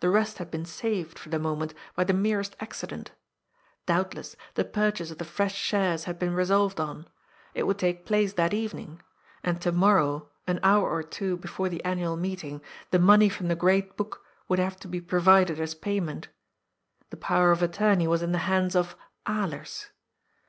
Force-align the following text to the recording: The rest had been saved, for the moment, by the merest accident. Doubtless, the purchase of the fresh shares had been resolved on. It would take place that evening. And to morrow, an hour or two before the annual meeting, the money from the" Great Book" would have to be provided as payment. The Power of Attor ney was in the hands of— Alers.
The 0.00 0.10
rest 0.10 0.38
had 0.38 0.50
been 0.50 0.64
saved, 0.64 1.16
for 1.20 1.28
the 1.28 1.38
moment, 1.38 1.72
by 1.94 2.02
the 2.02 2.12
merest 2.12 2.56
accident. 2.58 3.12
Doubtless, 3.86 4.34
the 4.54 4.64
purchase 4.64 5.12
of 5.12 5.18
the 5.18 5.24
fresh 5.24 5.54
shares 5.54 6.02
had 6.02 6.18
been 6.18 6.34
resolved 6.34 6.80
on. 6.80 7.06
It 7.54 7.62
would 7.62 7.78
take 7.78 8.04
place 8.04 8.32
that 8.32 8.52
evening. 8.52 9.02
And 9.44 9.60
to 9.60 9.70
morrow, 9.70 10.28
an 10.48 10.58
hour 10.64 10.90
or 10.90 11.04
two 11.04 11.36
before 11.36 11.68
the 11.68 11.84
annual 11.84 12.16
meeting, 12.16 12.60
the 12.90 12.98
money 12.98 13.28
from 13.28 13.46
the" 13.46 13.54
Great 13.64 13.96
Book" 13.96 14.24
would 14.48 14.58
have 14.58 14.78
to 14.80 14.88
be 14.88 15.00
provided 15.00 15.60
as 15.60 15.76
payment. 15.76 16.26
The 17.10 17.16
Power 17.16 17.52
of 17.52 17.60
Attor 17.60 17.96
ney 17.96 18.08
was 18.08 18.20
in 18.20 18.32
the 18.32 18.38
hands 18.50 18.74
of— 18.74 18.96
Alers. 19.28 19.90